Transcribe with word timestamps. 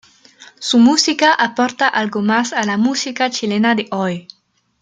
Su 0.57 0.79
música 0.79 1.31
aporta 1.31 1.87
algo 1.87 2.23
más 2.23 2.53
a 2.53 2.63
la 2.63 2.75
música 2.75 3.29
chilena 3.29 3.75
de 3.75 3.87
hoy. 3.91 4.27